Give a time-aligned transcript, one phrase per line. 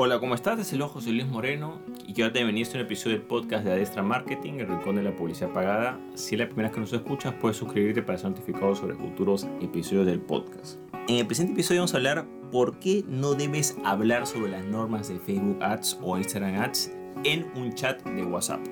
[0.00, 0.60] Hola, ¿cómo estás?
[0.60, 3.64] Es el ojo, soy Luis Moreno y quiero te venir a un episodio del podcast
[3.64, 5.98] de Adestra Marketing, el rincón de la publicidad pagada.
[6.14, 9.48] Si es la primera vez que nos escuchas, puedes suscribirte para ser notificado sobre futuros
[9.60, 10.78] episodios del podcast.
[11.08, 15.08] En el presente episodio vamos a hablar por qué no debes hablar sobre las normas
[15.08, 16.92] de Facebook Ads o Instagram Ads
[17.24, 18.64] en un chat de WhatsApp.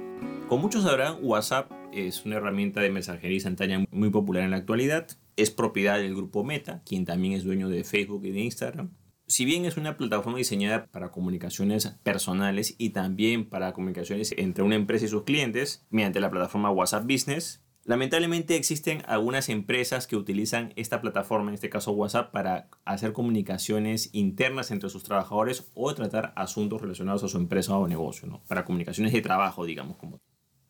[0.46, 5.08] Como muchos sabrán, WhatsApp es una herramienta de mensajería instantánea muy popular en la actualidad.
[5.34, 8.90] Es propiedad del grupo Meta, quien también es dueño de Facebook y de Instagram
[9.26, 14.76] si bien es una plataforma diseñada para comunicaciones personales y también para comunicaciones entre una
[14.76, 20.72] empresa y sus clientes mediante la plataforma WhatsApp Business, lamentablemente existen algunas empresas que utilizan
[20.76, 26.32] esta plataforma, en este caso WhatsApp, para hacer comunicaciones internas entre sus trabajadores o tratar
[26.36, 28.42] asuntos relacionados a su empresa o negocio, ¿no?
[28.46, 29.96] para comunicaciones de trabajo, digamos.
[29.96, 30.20] Como.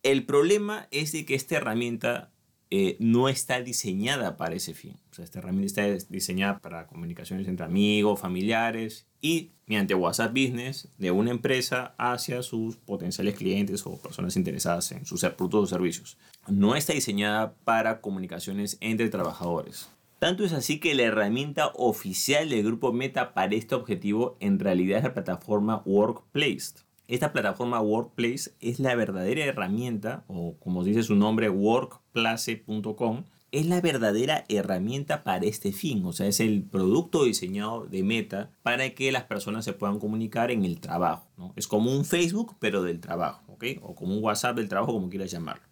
[0.02, 2.32] El problema es de que esta herramienta
[2.70, 4.96] eh, no está diseñada para ese fin.
[5.10, 10.88] O sea, esta herramienta está diseñada para comunicaciones entre amigos, familiares y mediante WhatsApp Business
[10.98, 16.18] de una empresa hacia sus potenciales clientes o personas interesadas en sus productos o servicios.
[16.48, 19.88] No está diseñada para comunicaciones entre trabajadores.
[20.18, 24.98] Tanto es así que la herramienta oficial del grupo Meta para este objetivo en realidad
[24.98, 26.85] es la plataforma Workplace.
[27.08, 33.80] Esta plataforma Workplace es la verdadera herramienta, o como dice su nombre, workplace.com, es la
[33.80, 36.04] verdadera herramienta para este fin.
[36.04, 40.50] O sea, es el producto diseñado de Meta para que las personas se puedan comunicar
[40.50, 41.52] en el trabajo.
[41.54, 43.64] Es como un Facebook, pero del trabajo, ¿ok?
[43.82, 45.62] O como un WhatsApp del trabajo, como quieras llamarlo.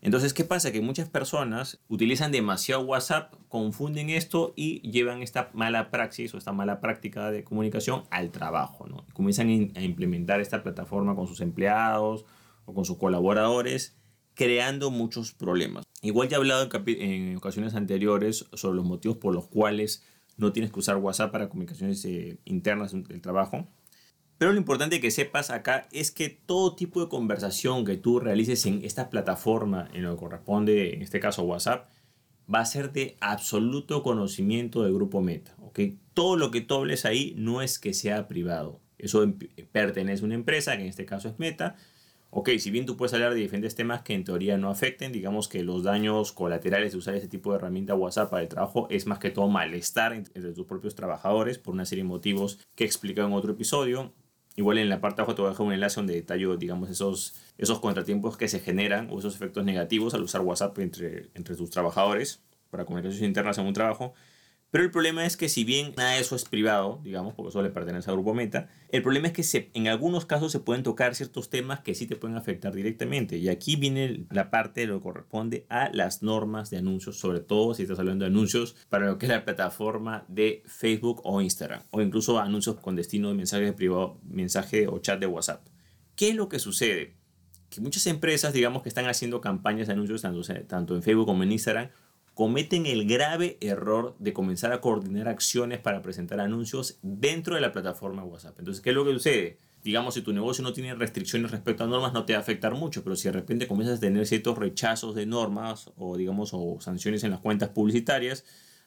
[0.00, 0.70] Entonces, ¿qué pasa?
[0.70, 6.52] Que muchas personas utilizan demasiado WhatsApp, confunden esto y llevan esta mala praxis o esta
[6.52, 9.04] mala práctica de comunicación al trabajo, ¿no?
[9.12, 12.24] Comienzan a implementar esta plataforma con sus empleados
[12.64, 13.96] o con sus colaboradores,
[14.34, 15.84] creando muchos problemas.
[16.00, 20.04] Igual ya he hablado en, ocasiones anteriores sobre los motivos por los cuales
[20.36, 23.66] no tienes que usar WhatsApp para comunicaciones eh, internas del trabajo.
[24.38, 28.64] Pero lo importante que sepas acá es que todo tipo de conversación que tú realices
[28.66, 31.88] en esta plataforma, en lo que corresponde, en este caso WhatsApp,
[32.52, 35.56] va a ser de absoluto conocimiento del grupo Meta.
[35.60, 35.98] ¿okay?
[36.14, 38.80] Todo lo que tú hables ahí no es que sea privado.
[38.96, 39.26] Eso
[39.72, 41.74] pertenece a una empresa, que en este caso es Meta.
[42.30, 45.48] Ok, si bien tú puedes hablar de diferentes temas que en teoría no afecten, digamos
[45.48, 49.06] que los daños colaterales de usar este tipo de herramienta WhatsApp para el trabajo es
[49.06, 52.86] más que todo malestar entre tus propios trabajadores por una serie de motivos que he
[52.86, 54.12] explicado en otro episodio.
[54.58, 56.90] Igual en la parte de abajo te voy a dejar un enlace donde detallo, digamos,
[56.90, 61.54] esos, esos contratiempos que se generan o esos efectos negativos al usar WhatsApp entre, entre
[61.54, 64.14] tus trabajadores para comunicaciones internas en un trabajo.
[64.70, 67.62] Pero el problema es que si bien nada de eso es privado, digamos, porque eso
[67.62, 70.82] le pertenece al grupo Meta, el problema es que se, en algunos casos se pueden
[70.82, 73.38] tocar ciertos temas que sí te pueden afectar directamente.
[73.38, 77.40] Y aquí viene la parte de lo que corresponde a las normas de anuncios, sobre
[77.40, 81.40] todo si estás hablando de anuncios para lo que es la plataforma de Facebook o
[81.40, 85.66] Instagram, o incluso anuncios con destino de mensaje privado, mensaje o chat de WhatsApp.
[86.14, 87.14] ¿Qué es lo que sucede?
[87.70, 91.42] Que muchas empresas, digamos, que están haciendo campañas de anuncios tanto, tanto en Facebook como
[91.42, 91.90] en Instagram,
[92.38, 97.72] cometen el grave error de comenzar a coordinar acciones para presentar anuncios dentro de la
[97.72, 98.56] plataforma WhatsApp.
[98.60, 99.58] Entonces, ¿qué es lo que sucede?
[99.82, 102.76] Digamos, si tu negocio no tiene restricciones respecto a normas, no te va a afectar
[102.76, 106.76] mucho, pero si de repente comienzas a tener ciertos rechazos de normas o, digamos, o
[106.80, 108.44] sanciones en las cuentas publicitarias,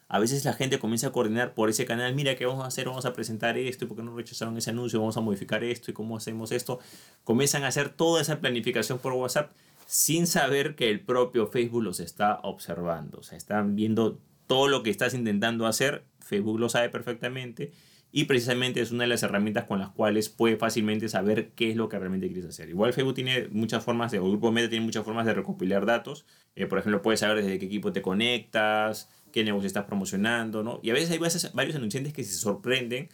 [0.07, 2.87] a veces la gente comienza a coordinar por ese canal, mira, ¿qué vamos a hacer?
[2.87, 4.97] Vamos a presentar esto, ¿y por qué no rechazaron ese anuncio?
[5.01, 6.79] Vamos a modificar esto, ¿y cómo hacemos esto?
[7.25, 9.51] Comienzan a hacer toda esa planificación por WhatsApp
[9.91, 13.17] sin saber que el propio Facebook los está observando.
[13.17, 17.73] O sea, están viendo todo lo que estás intentando hacer, Facebook lo sabe perfectamente
[18.09, 21.75] y precisamente es una de las herramientas con las cuales puede fácilmente saber qué es
[21.75, 22.69] lo que realmente quieres hacer.
[22.69, 25.85] Igual Facebook tiene muchas formas, de, o el grupo Meta tiene muchas formas de recopilar
[25.85, 26.25] datos.
[26.55, 30.79] Eh, por ejemplo, puedes saber desde qué equipo te conectas, qué negocio estás promocionando, ¿no?
[30.81, 31.17] Y a veces hay
[31.53, 33.09] varios anunciantes que se sorprenden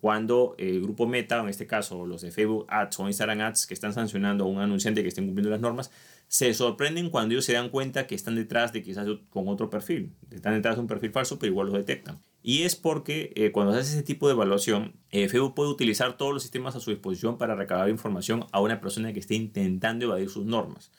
[0.00, 3.74] cuando el grupo Meta, en este caso los de Facebook Ads o Instagram Ads, que
[3.74, 5.90] están sancionando a un anunciante que estén cumpliendo las normas,
[6.26, 10.12] se sorprenden cuando ellos se dan cuenta que están detrás de quizás con otro perfil.
[10.30, 12.22] Están detrás de un perfil falso, pero igual los detectan.
[12.42, 16.16] Y es porque eh, cuando se hace ese tipo de evaluación, eh, Facebook puede utilizar
[16.16, 20.06] todos los sistemas a su disposición para recabar información a una persona que esté intentando
[20.06, 20.90] evadir sus normas.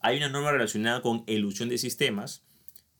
[0.00, 2.42] Hay una norma relacionada con ilusión de sistemas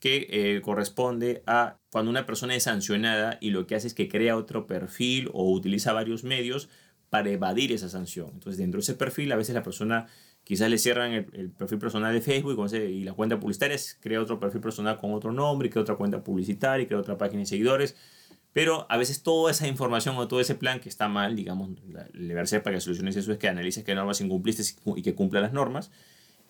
[0.03, 4.09] que eh, corresponde a cuando una persona es sancionada y lo que hace es que
[4.09, 6.69] crea otro perfil o utiliza varios medios
[7.09, 8.31] para evadir esa sanción.
[8.33, 10.09] Entonces, dentro de ese perfil, a veces la persona
[10.43, 14.61] quizás le cierran el, perfil personal de Facebook y la cuenta publicitaria, crea otro perfil
[14.61, 17.95] personal con otro nombre, crea otra cuenta publicitaria, crea otra página de seguidores.
[18.53, 21.71] Pero a veces toda esa información o todo ese plan que está mal, digamos,
[22.13, 24.65] el deber ser para que soluciones eso es que analices qué normas incumpliste
[24.97, 25.93] y que cumpla las normas.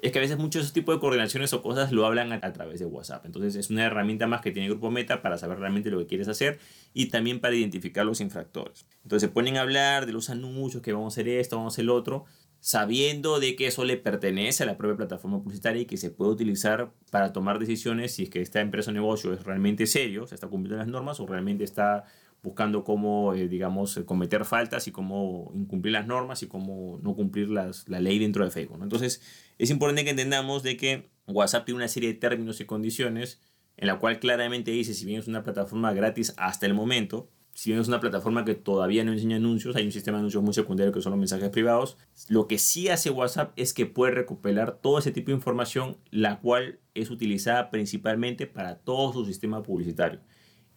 [0.02, 2.52] Es que a veces muchos de esos tipos de coordinaciones o cosas lo hablan a,
[2.52, 3.24] través de WhatsApp.
[3.24, 6.08] Entonces es una herramienta más que tiene el Grupo Meta para saber realmente lo que
[6.08, 6.58] quieres hacer
[6.92, 8.84] y también para identificar los infractores.
[9.04, 11.76] Entonces se ponen a hablar de los anuncios, que vamos a hacer esto, vamos a
[11.76, 12.24] hacer lo otro,
[12.58, 16.32] sabiendo de que eso le pertenece a la propia plataforma publicitaria y que se puede
[16.32, 20.34] utilizar para tomar decisiones si es que esta empresa o negocio es realmente serio, se
[20.34, 22.06] está cumpliendo las normas o realmente está
[22.42, 27.48] buscando cómo, eh, digamos, cometer faltas y cómo incumplir las normas y cómo no cumplir
[27.48, 28.80] las, la ley dentro de Facebook.
[28.82, 29.22] Entonces,
[29.58, 33.40] es importante que entendamos de que WhatsApp tiene una serie de términos y condiciones
[33.76, 37.70] en la cual claramente dice, si bien es una plataforma gratis hasta el momento, si
[37.70, 40.54] bien es una plataforma que todavía no enseña anuncios, hay un sistema de anuncios muy
[40.54, 41.98] secundario que son los mensajes privados,
[42.28, 46.40] lo que sí hace WhatsApp es que puede recopilar todo ese tipo de información, la
[46.40, 50.20] cual es utilizada principalmente para todo su sistema publicitario.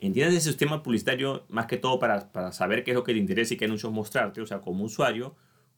[0.05, 3.19] Entiendes ese sistema publicitario más que todo para, para saber qué es lo que te
[3.19, 5.35] interesa y qué anuncios mostrarte, o sea, como usuario,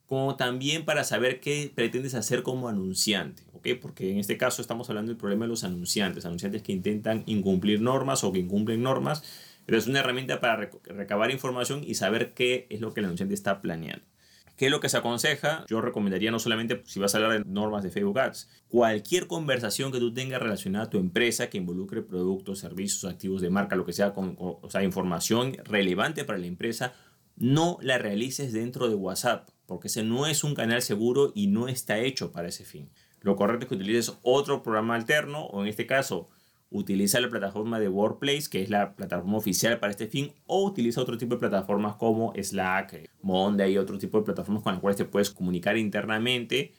[0.08, 3.68] como también para saber qué pretendes hacer como anunciante, ¿ok?
[3.82, 7.82] Porque en este caso estamos hablando del problema de los anunciantes, anunciantes que intentan incumplir
[7.82, 9.24] normas o que incumplen normas,
[9.66, 13.34] pero es una herramienta para recabar información y saber qué es lo que el anunciante
[13.34, 14.06] está planeando.
[14.58, 15.66] ¿Qué es lo que se aconseja?
[15.68, 19.92] Yo recomendaría no solamente si vas a hablar de normas de Facebook Ads, cualquier conversación
[19.92, 23.86] que tú tengas relacionada a tu empresa que involucre productos, servicios, activos de marca, lo
[23.86, 26.94] que sea, o sea, información relevante para la empresa,
[27.36, 31.68] no la realices dentro de WhatsApp, porque ese no es un canal seguro y no
[31.68, 32.90] está hecho para ese fin.
[33.22, 36.30] Lo correcto es que utilices otro programa alterno, o en este caso,
[36.70, 41.02] utiliza la plataforma de Workplace, que es la plataforma oficial para este fin, o utiliza
[41.02, 44.98] otro tipo de plataformas como Slack, Monday y otro tipo de plataformas con las cuales
[44.98, 46.74] te puedes comunicar internamente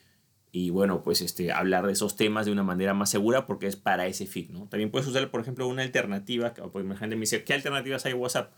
[0.51, 3.77] y bueno, pues este, hablar de esos temas de una manera más segura porque es
[3.77, 4.67] para ese fin, ¿no?
[4.69, 8.15] También puedes usar, por ejemplo, una alternativa, porque la gente me dice, ¿qué alternativas hay
[8.15, 8.53] WhatsApp?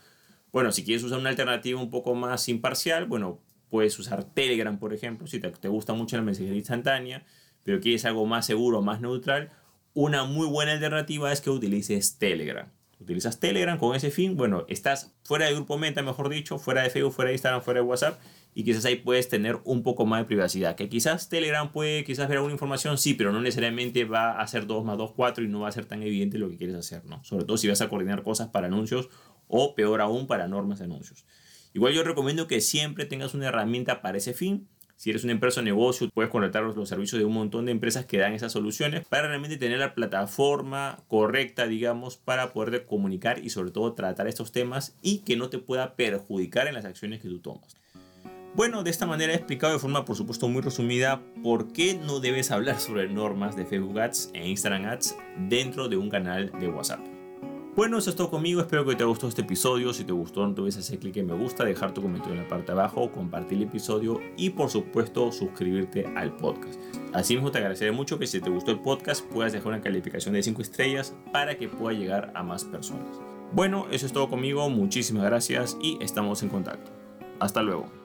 [0.53, 3.39] Bueno, si quieres usar una alternativa un poco más imparcial, bueno,
[3.69, 7.25] puedes usar Telegram, por ejemplo, si te, te gusta mucho la mensajería instantánea,
[7.63, 9.51] pero quieres algo más seguro, más neutral,
[9.93, 12.67] una muy buena alternativa es que utilices Telegram.
[12.99, 16.91] Utilizas Telegram con ese fin, bueno, estás fuera del grupo Meta, mejor dicho, fuera de
[16.91, 18.21] Facebook, fuera de Instagram, fuera de WhatsApp,
[18.53, 20.75] y quizás ahí puedes tener un poco más de privacidad.
[20.75, 24.67] Que quizás Telegram puede quizás ver alguna información, sí, pero no necesariamente va a ser
[24.67, 27.03] 2 más 2, 4 y no va a ser tan evidente lo que quieres hacer,
[27.05, 27.23] ¿no?
[27.23, 29.09] Sobre todo si vas a coordinar cosas para anuncios
[29.47, 31.25] o peor aún para normas de anuncios.
[31.73, 34.67] Igual yo recomiendo que siempre tengas una herramienta para ese fin
[35.01, 38.05] si eres una empresa o negocio, puedes contratar los, servicios de un montón de empresas
[38.05, 43.49] que dan esas soluciones para realmente tener la plataforma correcta, digamos, para poder comunicar y
[43.49, 47.29] sobre todo tratar estos temas y que no te pueda perjudicar en las acciones que
[47.29, 47.75] tú tomas.
[48.53, 52.19] Bueno, de esta manera he explicado de forma por supuesto muy resumida por qué no
[52.19, 55.15] debes hablar sobre normas de Facebook Ads e Instagram Ads
[55.49, 57.20] dentro de un canal de WhatsApp.
[57.73, 58.59] Bueno, eso es todo conmigo.
[58.59, 59.93] Espero que te gustado este episodio.
[59.93, 62.43] Si te gustó, no te olvides hacer clic en me gusta, dejar tu comentario en
[62.43, 66.77] la parte de abajo, compartir el episodio y, por supuesto, suscribirte al podcast.
[67.13, 70.43] Asimismo, te agradeceré mucho que si te gustó el podcast puedas dejar una calificación de
[70.43, 73.21] 5 estrellas para que pueda llegar a más personas.
[73.53, 74.69] Bueno, eso es todo conmigo.
[74.69, 76.91] Muchísimas gracias y estamos en contacto.
[77.39, 78.00] Hasta luego.